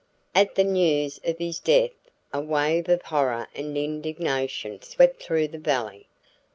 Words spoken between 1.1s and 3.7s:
of his death a wave of horror